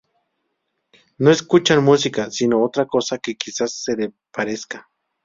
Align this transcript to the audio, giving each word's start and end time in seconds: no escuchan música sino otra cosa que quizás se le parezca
no 1.19 1.29
escuchan 1.29 1.83
música 1.83 2.31
sino 2.31 2.63
otra 2.63 2.87
cosa 2.87 3.19
que 3.19 3.35
quizás 3.35 3.83
se 3.83 3.95
le 3.95 4.11
parezca 4.33 4.89